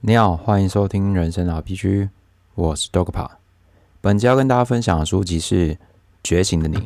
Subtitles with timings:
[0.00, 2.10] 你好，欢迎收听人生 RPG，
[2.54, 3.28] 我是 Dogpa。
[4.02, 5.74] 本集要跟大家分享的书籍是
[6.22, 6.76] 《觉醒的你》，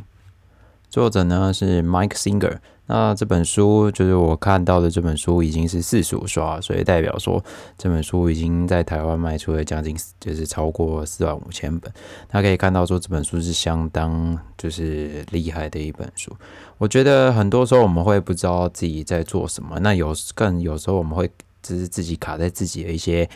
[0.89, 2.59] 作者呢是 Mike Singer。
[2.87, 7.45] 那这本书就是我看到的这本书已经是四十五刷，所以代表说
[7.77, 11.93] 这本书已经在台湾卖出了将近就是超过四万五千本。
[12.29, 16.35] 大家可以看到说这本书是相当就是厉害的一本书。
[16.79, 21.31] 我觉得很多时候我们会不知道自己在做什么，那有更有时候我们会
[21.63, 23.29] 只是自己卡在自己的一些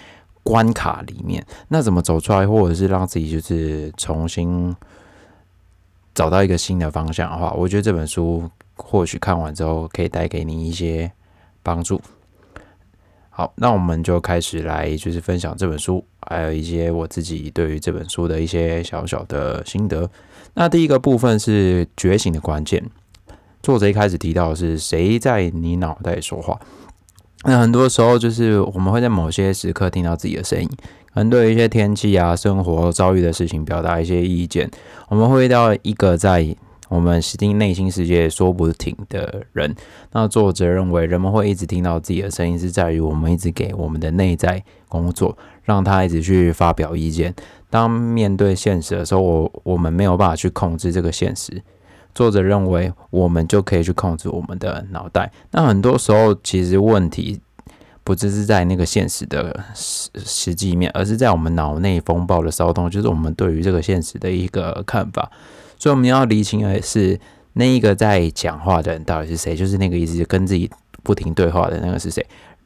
[0.42, 4.74] 关卡里面，那怎么走出来，或者是让自己就是重新
[6.14, 8.50] 找到一个新的方向的话，我觉得这本书。
[8.76, 11.08] 或许看完之后可以带给你一些
[11.62, 12.00] 帮助。
[13.30, 20.10] 好，那我们就开始来就是分享这本书，还有一些我自己对于这本书的一些小小的心得。
[20.54, 22.84] 那第一个部分是觉醒的关键。
[23.62, 26.60] 作者一开始提到是谁在你脑袋说话？
[27.44, 30.68] 那很多时候就是我们会在某些时刻听到自己的声音，
[31.12, 34.70] 可能对一些天气啊、生活遭遇的事情表达一些意见。
[35.08, 36.56] 我们会遇到一个在。
[36.90, 39.74] 我们实听内心世界说不停的人，
[40.12, 47.34] 那作者认为人们会一直听到自己的声音，是在于我们一直给我们的内在工作，让他一直去发表意见。
[47.70, 51.60] 当面对现实的时候，我我们没有办法去控制这个现实。
[52.14, 55.32] 作者认为我们就可以去控制我们的脑袋。
[55.50, 57.40] 那很多时候，其实问题
[58.02, 65.30] 不只是在那个现实的实实际面，而是在我们脑内风暴的骚动，就是我们对于这个现实的一个看法。
[65.78, 67.18] 所以我们要理清的是，
[67.54, 69.56] 那一个在讲话的人到底是谁？
[69.56, 70.70] 就是那个一直跟自己
[71.02, 72.24] 不停对话的那个是谁？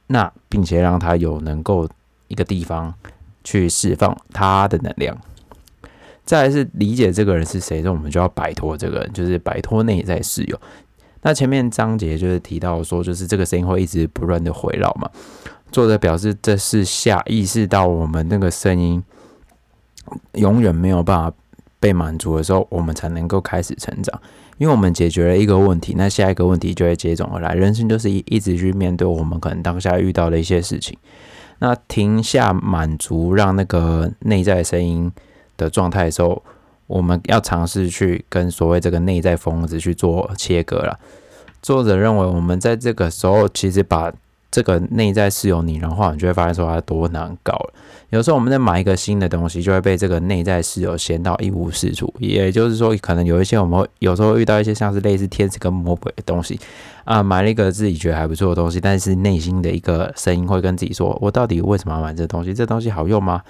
[0.08, 1.88] 那并且让他有能够
[2.28, 2.92] 一个地方
[3.44, 5.16] 去释放他的能量。
[6.28, 10.60] 再来是理解这个人是谁，那我们就要摆脱这个人，就是摆脱内在室友。
[11.22, 15.08] 那前面章节就是提到说，就是这个声音会一直不断的回绕嘛。
[15.72, 19.02] 作者表示，这是下意识到我们那个声音
[20.34, 21.34] 永远没有办法。
[21.80, 24.20] 被满足的时候，我们才能够开始成长。
[24.56, 27.54] 因为我们解决了一个问题，那下一个问题就会接踵而来。
[27.54, 30.98] 人生就是一一直去面对我们可能当下遇到的一些事情。
[31.60, 35.08] 那停下满足，让那个内在声音
[35.58, 36.42] 的状态的时候，
[36.86, 40.98] 我们要尝试去跟所谓这个内在疯子去做切割了。
[41.60, 44.10] 作者认为，我们在这个时候其实把。
[44.50, 47.74] 这个内在是有拟人化，你就会发现说它多难搞了。
[48.08, 52.12] 有时候我们在买一个新的东西，就会被这个内在室友嫌到一无是处。
[52.18, 56.58] 也就是说，可能有一些我们有时候遇到一些像是类似天使跟魔鬼的东西
[57.04, 62.54] 啊，买了一个自己觉得还不错的东西，但是内心的一个声音会跟自己说：“我到底为什么要买这东西？
[62.54, 63.42] 这东西好用吗？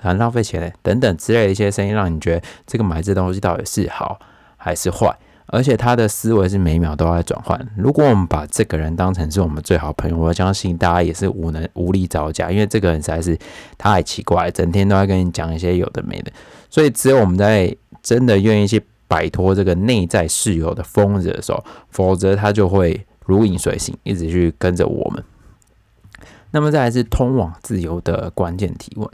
[0.00, 4.18] 很浪费钱等等之类的一些声音，让你觉得这个买这东西到底是好
[4.56, 5.16] 还是坏？”
[5.48, 7.56] 而且他的思维是每秒都在转换。
[7.76, 13.38] 如果我们把这个人当成是我们最好朋友，我相信大家也是无能无力招架，因为这个人实在是
[13.78, 16.32] 太奇怪，整天都在跟你讲一些有的没的。
[16.68, 25.22] 所以只有我们在真的愿意去摆脱这个内在室友的疯子的时候，否则他就会如影随形，一直去跟着我们。
[26.56, 29.06] 那么再来是通往自由的关键提问。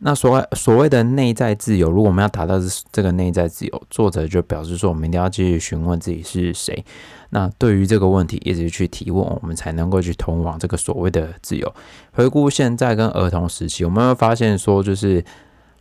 [0.00, 6.84] 那所谓所谓的内在自由，如果我们要达到这这个内在自由，作者就表示说，我们一定要继续询问自己是谁。
[7.30, 11.74] 那对于这个问题一直去提问，我们才能够去通往这个所谓的自由。
[12.12, 15.24] 回顾现在跟儿童时期，我们会发现说，就是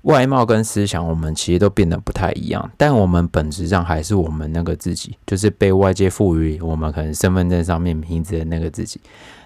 [0.03, 9.02] 外貌跟思想，我们其实都变得不太一样，但我们本质上还是我们那个自己，就是被外界赋予我们可能身份证上面名字的那个自己。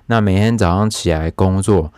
[0.07, 1.91] 那每天早上起来工作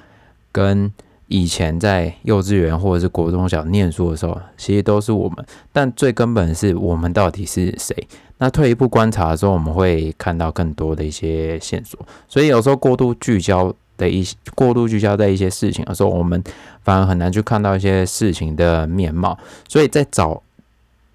[0.52, 0.92] 跟。
[1.28, 5.44] 以前在幼稚园或者是国中小念书的时候，其实都是我们，
[5.74, 8.08] 但最根本是我们到底是谁？
[8.38, 12.00] 那退一步观察的时候，我们会看到更多的一些线索。
[12.28, 16.44] 所以有时候过度聚焦的一些过度聚焦在一些事情的时候，我们
[16.84, 19.36] 反而很难去看到一些事情的面貌。
[19.68, 20.40] 所以在找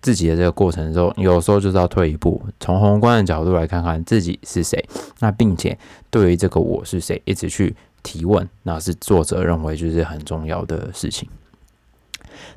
[0.03, 4.85] 自己的这个过程中，有时候就是要退一步，从宏观的角度来看看自己是谁。
[5.21, 5.79] 那并且
[6.11, 7.77] 对于这个我是谁，一直去。
[8.03, 11.29] 提问，那是作者认为就是很重要的事情。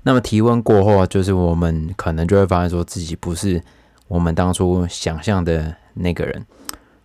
[0.03, 3.61] 那么提问过后，就是我们可能就会发现说自己不是
[4.07, 6.45] 我们当初想象的那个人。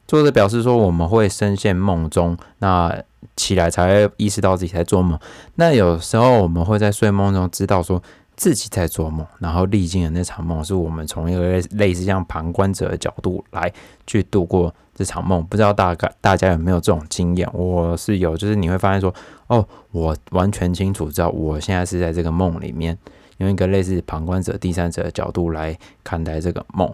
[0.07, 2.97] 作者表示说，我们会深陷梦中，那
[3.35, 5.19] 起来才会意识到自己在做梦。
[5.57, 8.01] 那有时候我们会在睡梦中知道说。
[8.39, 13.71] 自己在做梦，然后历经的那场梦，是我们从一个类似像旁观者的角度来
[14.07, 15.45] 去度过这场梦。
[15.45, 17.47] 不知道大概大家有没有这种经验？
[17.53, 19.13] 我是有，就是你会发现说，
[19.49, 22.97] 哦，我完全清楚知道我现在是在这个梦里面，
[23.39, 26.89] 用一个类似旁观者、第三者的角度来看待这个梦。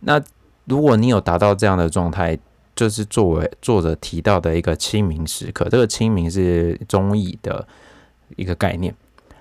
[0.00, 0.18] 那
[0.64, 2.38] 如果你有达到这样的状态，
[2.74, 7.68] 就是作为作者提到的一个清明时刻，这个清明是中译的。
[8.36, 8.94] 一个概念。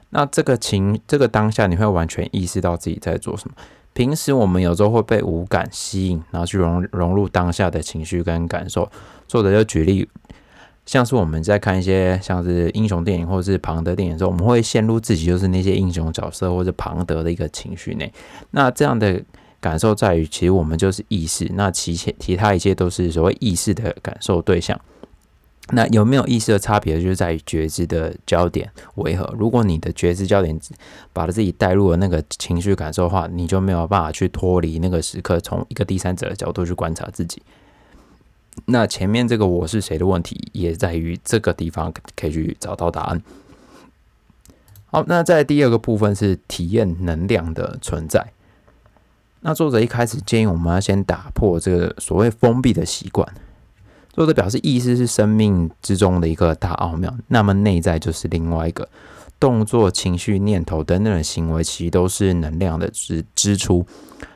[0.10, 3.56] 那这个情，这个当下，你会完全意识到自己在做什么。
[3.94, 8.90] 平时我们有时候会被五感吸引，然后去融融入当下的情绪跟感受。
[9.28, 10.08] 作者就举例，
[10.86, 18.14] 像是我们在看一些像是英雄电影或者是庞德电影的时候，我们会陷入自己就是那些英雄角色或者庞德的一个情绪内。
[18.52, 19.22] 那这样的
[19.60, 24.80] 感受在于，其实我们就是意识，那其其其他一切都是所谓意识的感受对象。
[25.72, 29.34] 那有没有意识的差别，就是在于觉知的焦点为何？
[29.38, 30.58] 如果你的觉知焦点
[31.12, 37.42] 把自己带入了那个情绪感受的话，你就没有办法去脱离那个时刻，从一个第三者的角度去观察自己。
[38.66, 43.22] 那前面这个我是谁的问题，也在于这个地方可以去找到答案。
[44.86, 48.32] 好，那在第二个部分是体验能量的存在。
[49.42, 53.28] 那作者一开始建议我们要先打破这个所谓封闭的习惯。
[54.18, 57.14] 作者表示，意识是生命之中的一个大奥妙。
[57.28, 58.90] 那么内在就是另外一个
[59.40, 63.86] 动作、情绪、念头等等的行为，其实都是能量的支支出。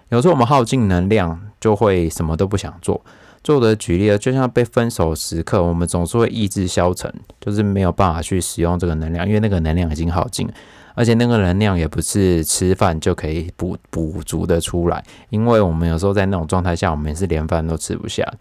[0.09, 3.03] 有时候我们耗尽能量，就会什么都不想做。
[3.43, 10.47] 作者举例了，就像被分手时刻，我们总是会意志消沉，就是没有办法去使用这个能量，因为那个能量已经耗尽，
[10.93, 15.03] 而且那个能量也不是吃饭就可以补补足的出来。
[15.31, 18.31] 因为我们有时候在那种状态下，我们也是连饭都吃不下。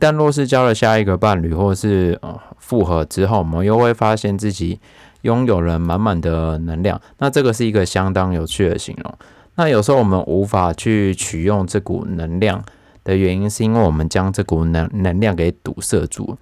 [0.00, 4.80] 但若是交了下一个伴侣，或是呃复合之后，我们又会发现自己
[5.22, 7.00] 拥有了满满的能量。
[7.18, 9.14] 那这个是一个相当有趣的形容。
[9.56, 12.64] 那有时候我们无法去取用这股能量
[13.04, 16.38] 的原因，是因为我们将这股能能量给堵塞住。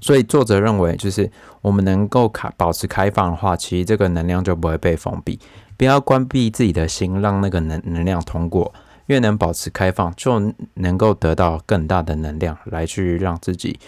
[0.00, 1.30] 所以作者认为，就是
[1.62, 5.40] 我们能够开保持开放的话，其实这个能量就不会被封闭。
[5.78, 8.74] 不要关闭自己的心，让那个能能量通过。
[9.06, 13.78] 越能保持开放，就能够得到更大的能量来去让自己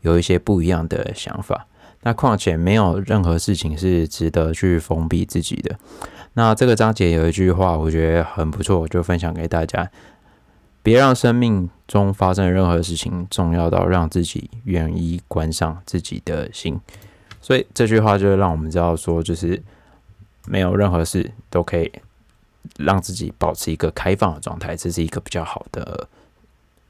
[0.00, 1.66] 有一些不一样的想法。
[2.02, 5.78] 那况且没有任何事情是值得去封闭自己的。
[6.34, 9.90] 那这个章节有一句话，我觉得很不错，我就分享给大家：
[10.82, 16.78] 别让生命中发生任何事情重要到让自己愿意关上自己的心。
[17.40, 19.62] 所以这句话就让我们知道说，就是
[20.46, 21.90] 没有任何事都可以。
[22.78, 26.08] 让自己保持一个开放的状态，这是一个比较好的，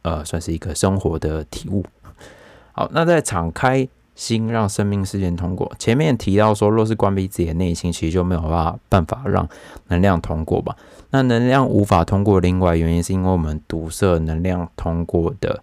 [0.03, 1.85] 呃，算是一个生活的体悟。
[2.73, 9.49] 好，那在敞开心让生命事件通过，前面提到说，若是关闭自己的内心，其实就没有办法办法让
[9.89, 10.77] 能量通过吧？
[11.11, 15.63] 那能量无法通过，另外原因是因为我们堵塞能量通过的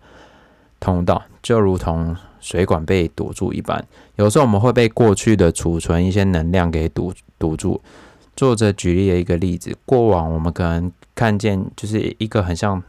[0.80, 3.86] 通道，就如同水管被堵住一般。
[4.16, 7.81] 有时候我们会被过去的储存一些能量给堵堵住。
[8.36, 12.81] 作者举例了一个例子：过往我们可能看见就是一个很像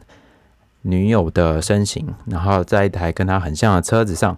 [0.83, 4.37] 女友的身形，然后在一台跟她很像的车子上，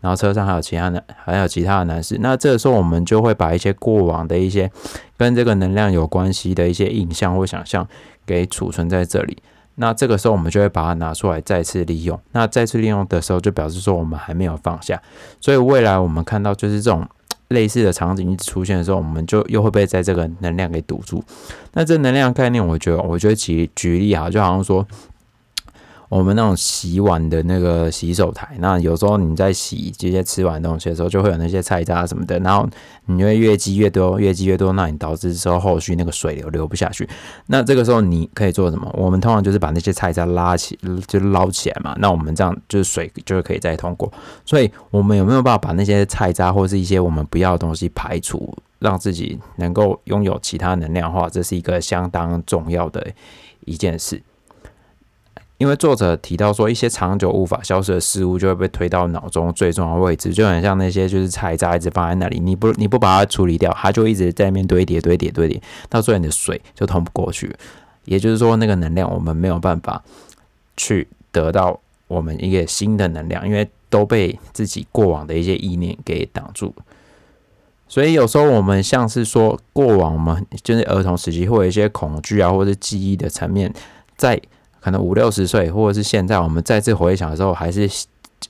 [0.00, 2.16] 然后车上还有其他男，还有其他的男士。
[2.20, 4.70] 那这个时候，我们就会把一些过往的一些
[5.16, 7.86] 跟这个能量有关系的一些印象或想象
[8.24, 9.36] 给储存在这里。
[9.74, 12.18] 那这个时候，我们就会把它拿出来再次利用。
[12.32, 15.02] 那再次利用的时候，就表示说我们还没有放下。
[15.40, 17.06] 所以未来我们看到就是这种。
[17.48, 21.22] 类似的场景一直出现的时候，我们就又会被在这个能量给堵住。
[21.72, 24.86] 那这能量概念，我觉得，我觉得举举例啊，就好像说。
[26.08, 32.68] 我们那种洗碗的那个洗手台，那有时候你在洗这些吃完东西的时候，就会有那些菜渣什么的，然后
[33.06, 37.08] 你会越积越多，越积越多，那你导致之后后续那个水流流不下去。
[37.46, 38.88] 那这个时候你可以做什么？
[38.96, 41.96] 我们通常就是把那些菜渣拉起，就捞起来嘛。
[41.98, 44.12] 那我们这样就是水就是可以再通过。
[44.44, 53.04] 所以我们有没有办法把那些菜渣或是一些我们不要的东西排除，让自己能够拥有其他能量化，这是一个相当重要的
[53.64, 54.22] 一件事。
[55.58, 65.58] 因为作者提到说，一些长久无法消失的事物就会被推到脑中最重要的位置，就很像那些就是菜渣一直放在那里，你不你不把它处理掉，它就一直在那边堆叠堆叠堆叠，
[65.88, 67.50] 到最后你的水就通不过去。
[68.04, 70.04] 也就是说，那个能量我们没有办法
[70.76, 76.74] 去得到我们一个新的能量，因为都被自己过往的一些意念给挡住。
[77.88, 83.72] 所以有时候我们像是说，过往我们就是儿童时期会有一些恐惧啊，或者记忆的层面
[84.18, 84.38] 在。
[84.86, 87.90] 可能五六十岁，或者是现在，我们再次回想的时候，还是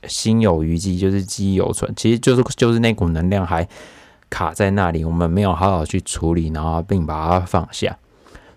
[0.07, 1.91] 心有余悸，就是记忆犹存。
[1.97, 3.67] 其实就是就是那股能量还
[4.29, 7.97] 卡在那里，我们没有好好去处理，然后并把它放下。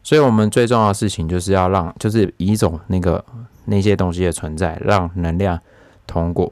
[0.04, 3.24] 所以，我们最重要的事情就是要让，就是一种那个
[3.64, 5.58] 那些东西的存在，让能量
[6.06, 6.52] 通过，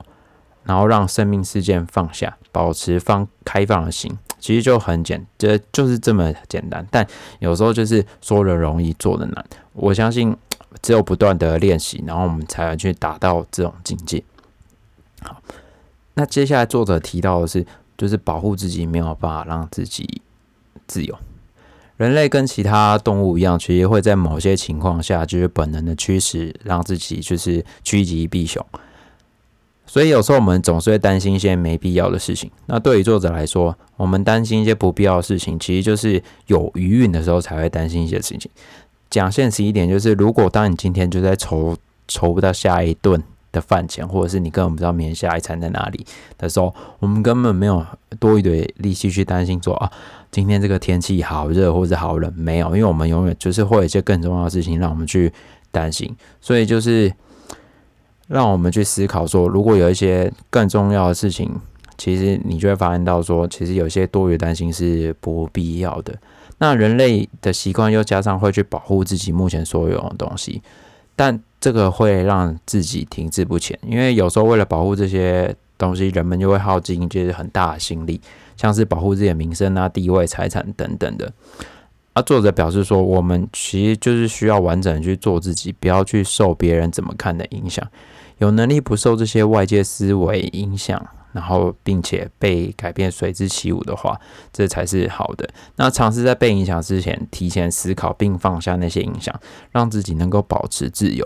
[0.63, 4.17] 然后让生命事件放下，保持放开放的心。
[4.39, 6.87] 其实就很简，这就是这么简单。
[6.89, 7.05] 但
[7.39, 9.45] 有时候就是说的容易，做的难。
[9.73, 10.33] 我相信。
[10.81, 14.23] 只有不断的练习，然后我们才能去达到这种境界。
[15.21, 15.41] 好，
[16.13, 17.65] 那接下来作者提到的是，
[17.97, 20.21] 就是保护自己没有办法让自己
[20.85, 21.17] 自由。
[21.97, 28.63] 人类跟其他动物一样，其实会在某些情况下，就是本能的驱使，让自己就是趋吉避凶。
[29.87, 32.51] 所以有时候我们总是会担心一些没必要的事情。
[32.67, 38.51] 那对于作者来说，我们担心一些不必要的事情，其实就是有余韵的时候才会担心一些事情。
[39.09, 41.75] 讲现实一点，就是如果当你今天就在筹
[42.07, 43.21] 筹不到下一顿
[43.51, 46.05] 的饭钱，或者是你根本不知道明天下一餐在哪里
[46.37, 47.85] 的时候，我们根本没有
[48.19, 49.91] 多一堆力气去担心说啊，
[50.31, 55.31] 今天这个天气好热或者好冷，没有，因为我们永远就是会有一些更重要的事情让我们去
[55.71, 57.11] 担心，所以就是。
[58.29, 61.49] 让我们去思考说，如果有一些更重要的事情，
[61.97, 66.13] 其实你就会发现到说，其实有些多余担心是不必要的。
[66.59, 70.61] 那人类的习惯又加上会去保护自己目前所有的东西，
[71.15, 78.19] 但这个会让自己停滞不前，因为有时候为了保护这些东西，人们就会耗尽就是很大的心力，
[78.55, 81.31] 像是保护自己的名声啊、地位、财产等等的。
[82.13, 87.87] 啊，作者表示说，我们其实就是需要完整去做自己，不要去受别人怎么看的影响。
[88.39, 91.03] 有能力不受这些外界思维影响，
[91.37, 94.19] 然后并且被改变随之起舞的话，
[94.51, 95.47] 这才是好的。
[95.75, 99.39] 那尝试在被影响之前，提前思考并放下那些影响，
[99.71, 101.23] 让自己能够保持自由。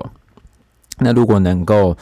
[0.98, 1.96] 那如果能够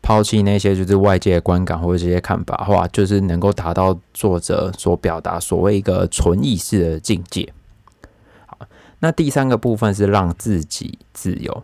[0.00, 7.52] 抛弃那些就是外界观感或者这些看法的话，就是能够达到作者所表达所谓一个纯意识的境界。
[8.46, 8.56] 好，
[9.00, 11.62] 那第三个部分是让自己自由。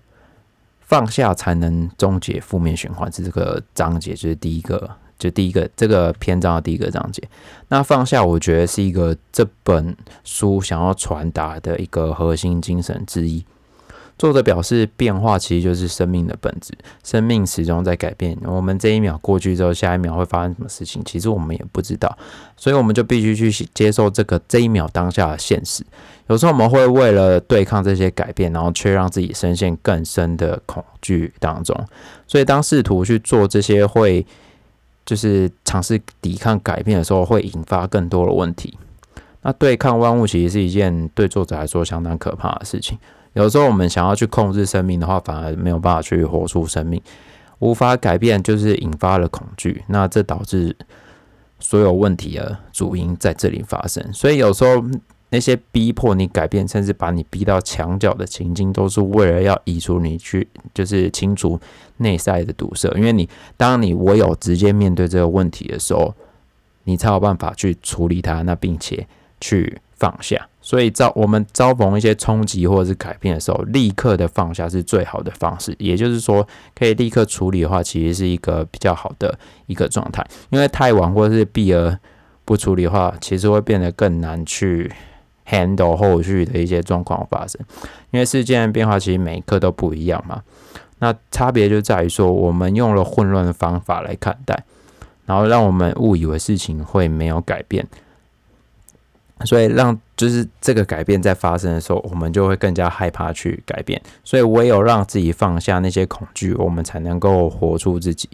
[0.88, 4.88] 放下才能终结负面循环，是这个章节，就是第一个，
[5.18, 7.22] 就第一个这个篇章的第一个章节。
[7.68, 13.44] 那放下，我觉得是一个这本书想要传达的一个核心精神之一。
[14.18, 16.72] 作者表示，变化其实就是生命的本质，
[17.04, 18.34] 生命始终在改变。
[18.44, 22.16] 我们这一秒过去之后，下一秒会发生什么事情，其实我们也不知道，
[22.56, 25.84] 所以我们就必须去接受这个这一秒当下的现实。
[26.28, 31.78] 有时候我们会为了对抗这些改变，然后却让自己深陷更深的恐惧当中。
[32.26, 34.26] 所以，当试图去做这些会
[35.06, 38.76] 就是尝试抵抗改变的时候，会引发更多的问题。
[39.42, 42.98] 那对抗万物其实是一件对作者来说相当可怕的事情。
[43.34, 47.00] 有时候我们想要去控制生命的话，反而没有办法去活出生命，
[47.60, 49.84] 无法改变，就是引发了恐惧。
[49.86, 50.74] 那这导致
[51.60, 54.12] 所有问题的主因在这里发生。
[54.12, 54.82] 所以有时候
[55.28, 61.60] 那些逼迫你改变，甚至把你逼到墙角的情境，都是为了要移除你去，就是清除
[61.98, 62.88] 内在的堵塞。
[62.96, 66.14] 因为你当你唯有直接面对这个问题的时候，
[66.84, 69.06] 你才有办法去处理它，那并且
[69.40, 70.48] 去放下。
[70.60, 75.74] 所以遭我们遭逢一些冲击或者是改变的时候，立刻的放下是最好的方式。
[75.78, 80.26] 也就是说，可以立刻处理的话，其实是一个比较好的一个状态。
[80.50, 81.96] 因为太晚或者是避而
[82.44, 84.90] 不处理的话，其实会变得更难去
[85.48, 87.60] handle 后续的一些状况发生。
[88.10, 90.42] 因为事件的变化其实每一刻都不一样嘛。
[90.98, 94.64] 那差别就在于说，我们用了混乱的方法来看待，
[95.26, 97.86] 然后让我们误以为事情会没有改变。
[99.44, 104.00] 所以让就是这个改变在发生的时候，我们就会更加害怕去改变。
[104.24, 108.30] 所以唯有让自己放下那些恐惧，我们才能够活出自己。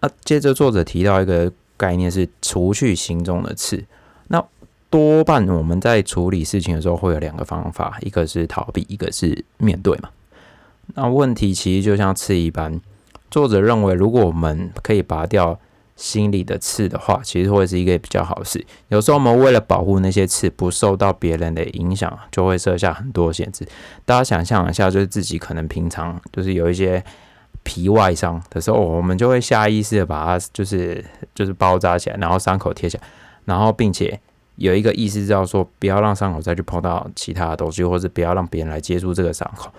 [0.00, 3.82] 那接着作者提到一个概念是除去心中的刺。
[4.28, 4.44] 那
[4.90, 10.10] 多半我们在处理事情的时候会有两个方法，一个是逃避，一个是面对嘛。
[10.94, 12.80] 那问题其实就像刺一般，
[13.30, 15.58] 作者认为如果我们可以拔掉。
[15.96, 18.64] 心里的刺的话，其实会是一个比较好事。
[18.88, 23.68] 有时候我们为了保护那些刺不受到别人的影响，就会设下很多限制。
[24.06, 27.04] 大家想象一下，就是自己可能平常就是有一些
[27.64, 31.04] 皮外伤的时候，我们就会下意识的把它就是
[31.34, 33.02] 就是包扎起来，然后伤口贴起来，
[33.44, 34.18] 然后并且
[34.56, 39.70] 有一个意识，叫说不要让伤口再去碰到其他的东西，或者不要让别人来接触这个伤口。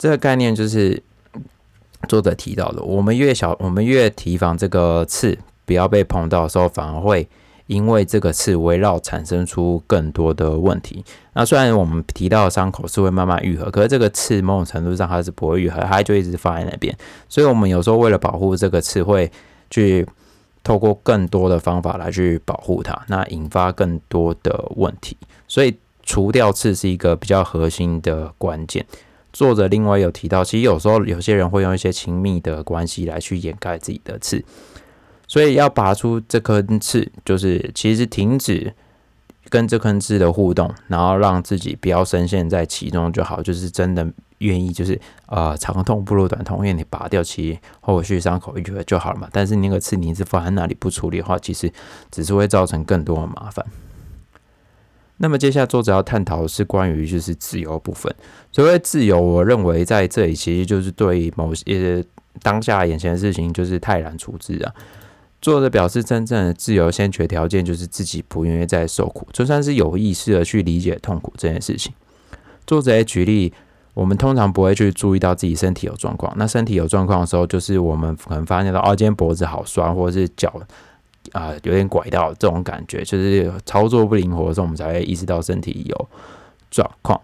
[0.00, 1.00] 这个概念就是。
[2.08, 7.28] 作者提到的，我们越小，我们越提防这个刺不要被碰到的时候，反而会
[7.66, 11.04] 因为这个刺围绕产生出更多的问题。
[11.34, 16.96] 那虽然我们提到的伤口是会慢慢愈合，可是这个刺某种程度上它是不会愈合，它就一直放在那边。
[17.28, 19.30] 所以，我们有时候为了保护这个刺，会
[19.68, 20.04] 去
[20.64, 25.18] 透过更多的方法来去保护它，那引发更多的问题。
[25.46, 28.84] 所以，除掉刺是一个比较核心的关键。
[29.32, 34.44] 作者另外有提到，其实有时候有些人会用一些亲密的关系来去掩盖自己的刺，
[35.28, 38.74] 所以要拔出这颗刺，就是其实停止
[39.48, 44.06] 跟这根刺的互动，然后让自己不要深陷在其中就好，就是真的
[44.38, 49.28] 愿意就是呃长痛不如短痛，因为你拔掉其后续伤口就就好了嘛。
[49.32, 51.72] 但是那个刺你一直放在那里不处理的话，其实
[52.10, 53.64] 只是会造成更多的麻烦。
[55.22, 58.10] 那么接下来作者要探讨的是关于就是自由部分。
[58.50, 62.02] 所谓自由，我认为在这里其实就是对某些
[62.42, 64.72] 当下眼前的事情就是泰然处之啊。
[65.42, 71.92] 作者表示，真正的自由先决条件就是自己不愿意再受苦，就算是有意识的去理解痛苦这件事情。
[72.66, 73.52] 作者也举例，
[73.92, 76.32] 我们通常不会去注意到自己身体有状况。
[76.38, 80.58] 那身体有状况的时候，就是我们可能发现到哦，今天脖子好酸，或者是脚。
[81.32, 86.08] 啊，有点拐到这种感觉，就是操作不灵活的时候，我们才会意识到身体有
[86.70, 87.20] 状况。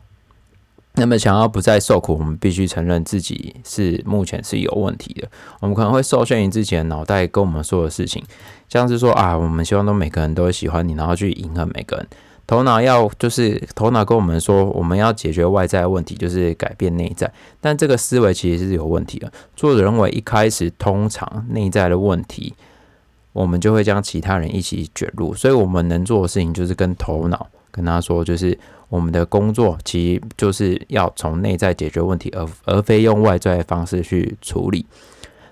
[0.99, 5.29] 那么，想要不再受苦，我们必须承认自己是目前是有问题的。
[5.61, 8.25] 我们可能会受限于自己的脑袋跟我们说的事情，
[8.69, 12.07] 像是说啊，我们希望都每个人都会喜欢你，然后去迎合每个人。
[12.47, 17.31] 头脑要就是头脑跟我们说，我们要解决外在的问题，就是改变内在。
[17.61, 19.31] 但这个思维其实是有问题的。
[19.55, 22.55] 作者认为，一开始通常内在的问题。
[23.37, 34.87] 我们就会将其他人一起卷入，所以我们能做的事情就是跟头脑跟他说，就是我们的工作其实就是要从内在解决问题，而而非用外在的方式去处理。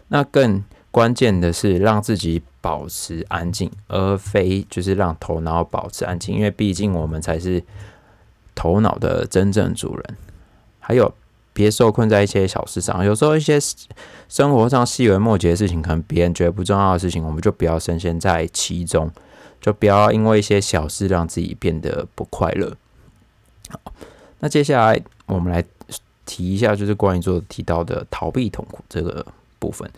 [0.09, 7.63] 那更关键的是让自己保持安静，而非就是让头脑保持安静，因为毕竟我们才是
[8.55, 10.17] 头脑的真正主人。
[10.81, 11.13] 还有。
[11.55, 13.59] 别受困在一些小事上，有时候一些
[14.29, 19.11] 生活上细微末节的事情，可能别人觉得不重要的事情，我们就不要深陷在其中，
[19.61, 22.77] 就不要因为一些小事让自己变得不快乐。
[23.71, 23.81] 好，
[24.41, 25.65] 那接下来我们来
[26.27, 29.25] 提一下，就是关于做提到的逃避痛苦这个
[29.59, 29.89] 部分。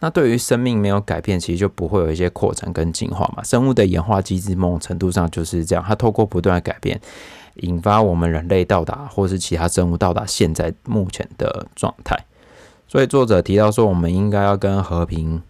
[0.00, 3.42] 那对于生命没有改变，其实就不会有一些扩展跟进化嘛。
[3.42, 7.00] 生物的演化机制某种程度上就是这样，它透过不断的改变。
[7.60, 12.16] 引发我们人类到达，或是其他生物到达现在目前的状态。
[12.88, 15.42] 所以作者提到说，我们应该要跟和平，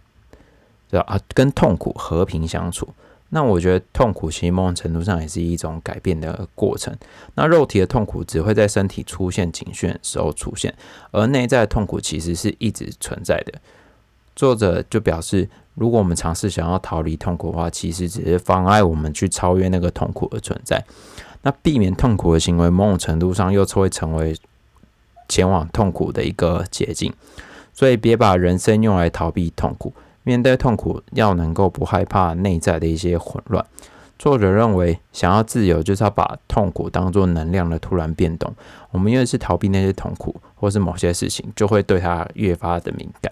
[0.89, 2.89] 对啊，跟痛苦和平相处。
[3.29, 6.95] 那我觉得痛苦其实某种程度上也是一种改变的过程。
[7.35, 10.73] 那肉体的痛苦只会在身体出现警讯的时候出现，
[11.11, 13.59] 而内在痛苦其实是一直存在的。
[14.33, 20.81] 作者就表示，如果我们尝试想要逃离痛苦的话，其实只是妨碍我们去超越那个痛苦的存在。
[21.41, 24.35] 那避免痛苦的行为，某种程度上又会成为
[25.29, 27.13] 前往痛苦的一个捷径。
[27.73, 29.93] 所以，别把人生用来逃避痛苦。
[30.23, 33.65] 面对痛苦，要能够不害怕内在的一些混乱。
[34.19, 38.51] 作者认为，想要自由，就是要把痛苦当作能量的突然变动。
[38.91, 43.31] 我们越是逃避那些痛苦，或是某些事情，就会对它越发的敏感。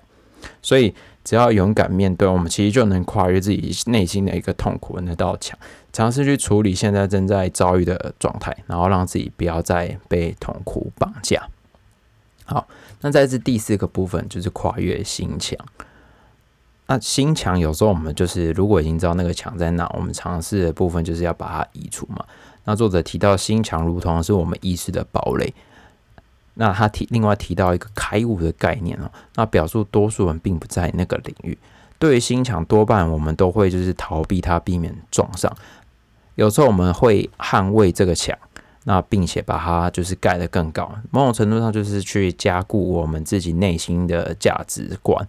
[0.62, 5.58] 所以，只要勇敢面对，我们其实就能跨越自己内心的一个痛苦的那道墙。
[5.96, 11.48] 尝试去处理现在正在遭遇的状态，然后让自己不要再被痛苦绑架。
[12.44, 12.68] 好，
[13.00, 15.58] 那在这第四个部分就是跨越心墙。
[16.88, 22.26] 那心墙有时候我们就是如果已经知道那个墙在哪，我们尝试的部分就是要把它移除嘛。
[22.66, 25.54] 那作者提到心墙如同是我们意识的堡垒。
[26.56, 31.58] 那他提另外提到一个开悟的概念哦，那表述多数人并不在那个领域。
[31.98, 35.56] 对于心墙，多半我们都会就是逃避它，避免撞上。
[36.36, 38.38] 有时候我们会捍卫这个墙，
[38.84, 45.28] 那并且把它就是盖得更高，某种程度上就是去加固我们自己内心的价值观。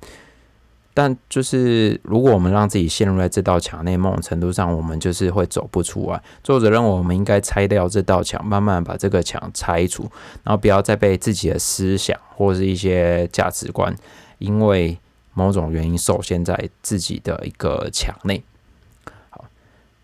[0.93, 6.23] 但就是如果我们让自己陷入在这道墙内，某种程度上我们就是会走不出来。
[6.43, 10.11] 作者认为我们应该拆掉这道墙，慢慢把这个墙拆除，
[10.43, 13.95] 然后不要再被自己的思想或是一些价值观，
[14.39, 14.99] 因为
[15.35, 18.43] 某种原因受限在自己的一个墙内。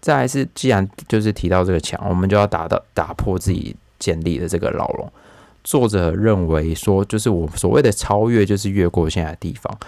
[0.03, 5.11] 再来是，既然就是提到这个墙，我们就要打到打破自己建立的这个牢笼。
[5.63, 9.79] 作者认为说，就是我所谓的超越，就是越过现在的地方，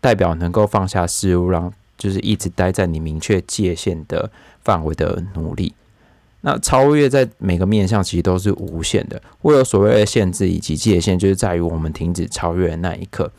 [0.00, 4.30] 代表能够放下事物，让就是一直待在你明确界限的
[4.64, 5.74] 范围的努力。
[6.40, 13.30] 那超越在每个面向其实都是无限的，会有所谓的限制以及界限，就是在于我们停止超越的那一刻。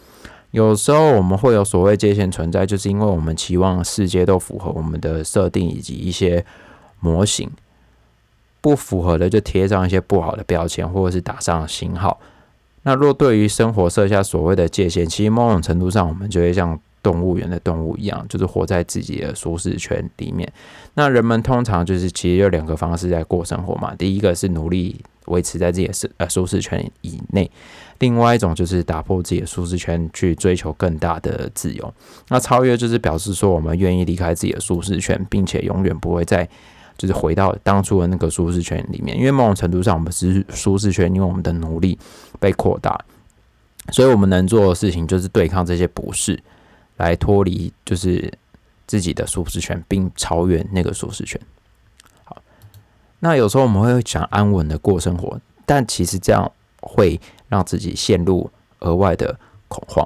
[0.51, 6.43] 有时候我们会有所谓界限存在，就是因为我们期望世界都符合我们的设定以及一些
[6.99, 7.49] 模型，
[8.59, 12.19] 不符合的就贴上一些不好的标签，或者是打上星号。
[12.83, 20.51] 那若对于生活设下所谓的界限，其实某种程度上我们就会像动物园的动物一样，就是活在自己的舒适圈里面。
[20.95, 27.51] 那人们通常就是其实有两个方式在过生活嘛，第一个是努力维持在自己的呃舒适圈以内。
[27.99, 31.93] 另外一种就是打破自己的舒适圈，去追求更大的自由。
[32.29, 36.47] 那超越就是表示说，我们愿意离开自己的舒适圈，并且永远不会再
[36.97, 39.17] 就是回到当初的那个舒适圈里面。
[39.17, 41.99] 因为某种程度上，我们是舒适圈，因为我们的努力
[42.39, 42.97] 被扩大，
[43.91, 46.41] 所以我们能做的事情就是对抗这些不适，
[46.97, 48.31] 来脱离就是
[48.87, 51.39] 自己的舒适圈，并超越那个舒适圈。
[52.23, 52.41] 好，
[53.19, 56.49] 那有时候我们会想安稳的过生活，但其实这样
[56.81, 60.05] 会让自己陷入额外的恐慌。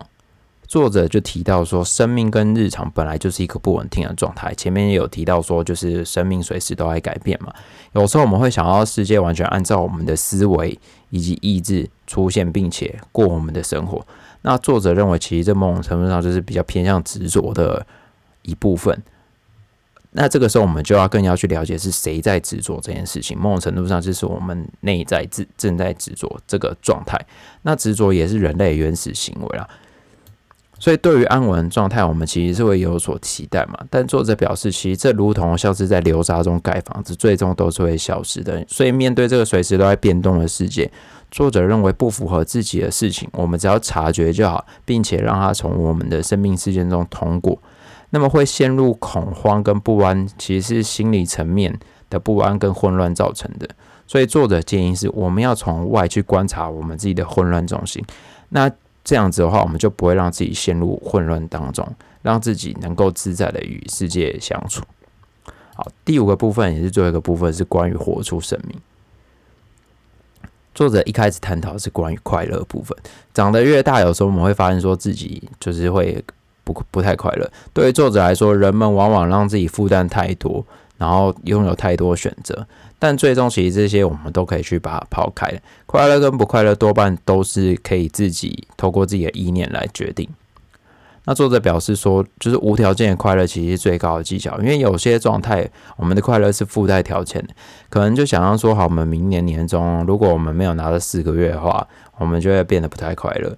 [0.66, 4.52] 作者就提到说，生命跟日常本来就是一个不稳定的状态。
[4.56, 7.54] 前面也有提到说，就是生命随时都在改变嘛。
[7.92, 10.80] 有时候我们会想要世界完全按照我们的思维
[11.12, 14.04] 以及意志出现，并且过我们的生活。
[14.42, 17.86] 那作者认为，其实这某种程度上就是比较偏向执着的
[18.42, 19.00] 一部分。
[20.14, 23.38] 那这个时候，我们就要更要去了解是谁在执着这件事情。
[23.38, 27.20] 某种程度上，就是我们内在正正在执着这个状态。
[27.64, 29.68] 那执着也是人类原始行为啊。
[30.80, 33.80] 所以，对于安稳状态，我们其实是会有所期待嘛。
[33.90, 38.64] 但作者表示，其实这如同像是在流沙中盖房子，最终都是会消失的。
[38.68, 40.92] 所以，面对这个随时都在变动的世界，
[41.32, 47.58] 作者认为不符合自己的事情，我们只要察觉就好，并且让它从我们的生命事件中通过。
[48.16, 51.80] 那么，会陷入恐慌跟不安，其实是心理层面
[52.12, 53.68] 的不安跟混乱造成的。
[54.06, 58.06] 所以，作者建议是，我们要从外去观察我们自己的混乱中心。
[58.50, 58.72] 那
[59.04, 64.84] 这样子的话，我们就不会让自己陷入混乱当中，让自己能够自在的与世界相处。
[65.74, 68.80] 好，第五个部分也是最后一个部分，是关于活出生命。
[70.76, 72.96] 作者一开始探讨是关于快乐部分。
[73.34, 76.24] 长得越大，有时候我们会发现说自己就是会
[76.64, 77.50] 不不太快乐。
[77.74, 80.66] 对于作者来说，人们往往让自己负担太多。
[80.96, 82.66] 然后拥有太多选择，
[82.98, 85.52] 但最终其实这些我们都可以去把它抛开。
[85.86, 90.30] 快乐跟不快乐多半都是可以自己透过自己的意念来决定。
[91.26, 97.54] 那作者表示说，就是无条件的快乐其实是最高的技巧，因为有些状态我们的快乐是附带条件的，
[97.90, 101.86] 可能就想象说，好，我们明年年终如果我们没有拿到四个月的话，
[102.18, 103.54] 我们就会变得不太快乐。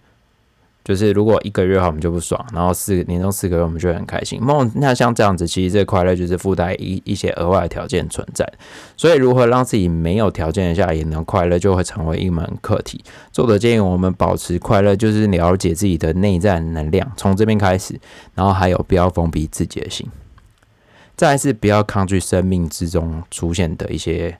[0.85, 4.39] 就是如果一个月的话，我们就不爽；然后四年终四个月，我们就很开心。
[4.39, 8.47] 梦那像这样子，其实这个快乐就是附带一一些额外的条件存在。
[8.95, 13.03] 所以，如何让自己没有条件下也能快乐，就会成为一门课题。
[13.31, 17.99] 作者建议我们保持快乐，就是了解自己的内在能量，从这边开始。
[18.35, 20.07] 然后还有不要封闭自己的心，
[21.15, 24.37] 再是不要抗拒生命之中出现的一些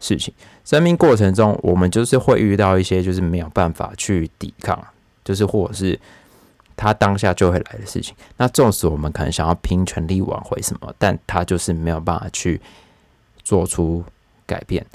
[0.00, 0.34] 事情。
[0.64, 4.76] 生命过程中，我们就是会遇到一些就是没有办法去抵抗。
[5.28, 6.00] 就是或者是
[6.74, 12.58] 他当下就会来的事情，那纵使我们可能想要拼全力挽回什么，但他就是没有办法去
[13.44, 14.02] 做出
[14.46, 14.86] 改变。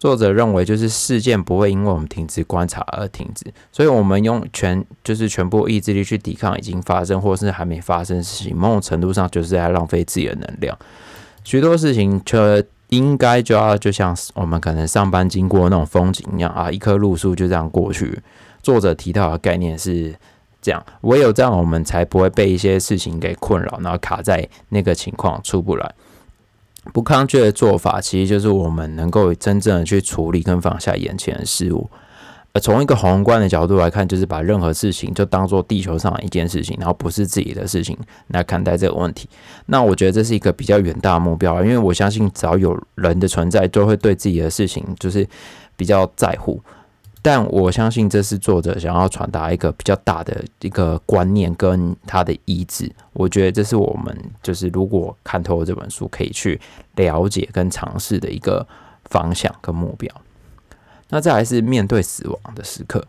[0.00, 10.76] 作者认为，就是事件不会因为我们停止观察而停止，所以我们用全就是全部意志力去抵抗已经发生或是还没发生的事情，某种程度上就是在浪费自己的能量。
[11.44, 18.18] 许多事情却应该就要就像我们可能上班经过那种风景一样啊，一棵路树就这样过去。
[18.62, 20.14] 作者提到的概念是
[20.60, 25.94] 这样：唯有这样，我们才不会被一些事情给困扰，然后卡在那个情况出不来。
[26.92, 31.88] 不抗拒的做法，其实就是我们能够真正的去处理跟放下眼前的事物。
[32.52, 37.96] 而从一个宏观的角度来看，就是把任何事情就当做地球上的一件事情，然后不是自己的事情
[38.28, 39.28] 来看待这个问题。
[39.66, 45.24] 那我觉得这是一个比较远大的目标，因为我相信只要有人的存在，就会对自己的事情就是
[45.76, 46.60] 比较在乎。
[47.22, 52.90] 但我相信这是作者想要传达一个比较大的一个观念跟他的意志。
[53.12, 56.60] 我觉得这是我们就是如果看透这本书可以去
[56.96, 58.66] 了解跟尝试的一个
[59.04, 60.10] 方向跟目标。
[61.10, 63.04] 那再来是面对死亡的时刻，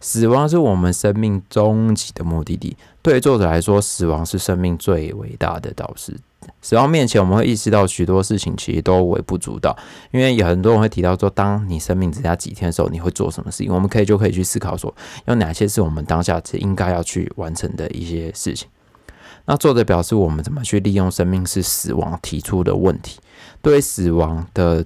[0.00, 2.76] 死亡是我们生命终极的目的地。
[3.02, 6.16] 对作者来说，死亡是生命最伟大的导师。
[6.62, 9.76] 死亡面前，我们会意识到许多事情其实都微不足道，
[10.12, 13.72] 因为有很多人会提到说，当你生命只剩下几天的时候，你会做什么事情？
[13.72, 14.94] 我们可以就可以去思考说，
[15.26, 18.68] 有哪些是我们当下是应该要去完成的一些事情。
[19.48, 23.20] 那作者表示，我们怎么去利用生命是死亡提出的问题。
[23.62, 24.84] 对死亡的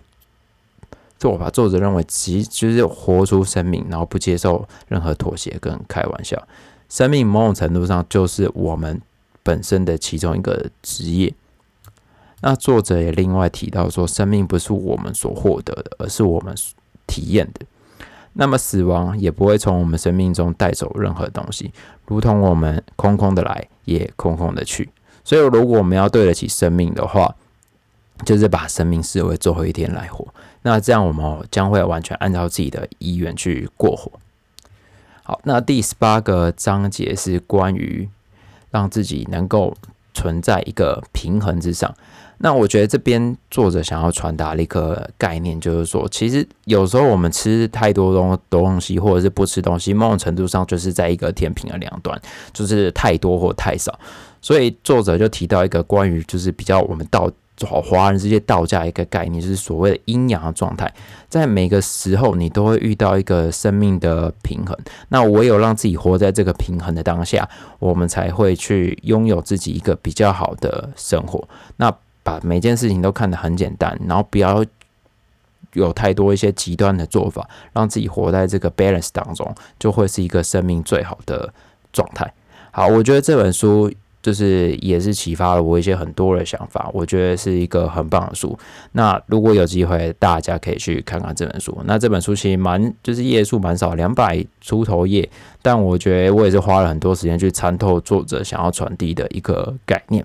[1.19, 6.41] 做法，作者认为其实就是活出生命，然后不接受任何妥协跟开玩笑。
[6.89, 9.01] 生命某种程度上就是我们
[9.43, 11.33] 本身的其中一个职业。
[12.41, 16.55] 那作者也另外提到说，生命不是我们所获得的，而是我们
[17.07, 17.67] 体验的。
[18.33, 21.73] 那么死亡也不会从我们生命中带走任何东西，
[22.07, 24.89] 如同我们空空的来，也空空的去。
[25.25, 27.35] 所以，如果我们要对得起生命的话，
[28.25, 30.27] 就是把生命视为最后一天来活。
[30.63, 34.13] 那这样，我们将会完全按照自己的意愿去过活。
[35.23, 38.09] 好，那第十八个章节是关于
[38.71, 39.77] 让自己能够
[40.15, 41.95] 存在一个平衡之上。
[42.43, 52.19] 那我觉得这边作者想要传达的一个概念，就是说，其实有时候我们吃太多东东西，或者是不吃东西，某种程度上就是在一个天平的两端，
[52.53, 53.99] 就是太多或太少。
[54.41, 57.31] 所以作者就提到一个关于就是比较我们道
[57.63, 60.91] 华人世界道家一个概念，就是所谓的阴阳的状态，
[61.29, 64.75] 在每个时候你都会遇到一个生命的平衡。
[65.11, 67.47] 那唯有让自己活在这个平衡的当下，
[67.79, 71.47] 我们才会去拥有自己一个比较好的生活。
[71.77, 74.65] 那把每件事情都看得很简单，然后不要
[75.75, 81.53] 有太多一些极端的做法，让自己活在这个 balance 当中，就会是一个生命最好的
[81.93, 82.33] 状态。
[82.73, 88.57] 好，我觉得这本书就是也是启发了我一些很多的想法，我觉得是一个很棒的书。
[88.93, 91.77] 那如果有机会，大家可以去看看这本书。
[91.85, 95.29] 那这本书其实蛮就是页数蛮少，两百出头页，
[95.63, 100.25] 但我觉得我也是花了很多时间去参透作者想要传递的一个概念。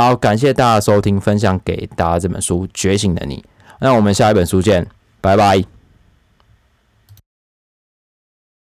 [0.00, 3.36] 好，感谢大家收听，分享给大家这本书《觉醒的你》。
[3.80, 4.86] 那我们下一本书见，
[5.20, 5.79] 拜拜。